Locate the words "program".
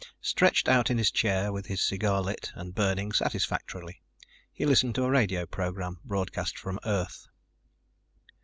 5.45-5.99